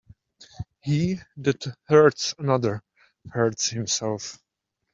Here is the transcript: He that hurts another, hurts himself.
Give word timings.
He 0.79 1.19
that 1.37 1.67
hurts 1.87 2.33
another, 2.39 2.81
hurts 3.31 3.69
himself. 3.69 4.39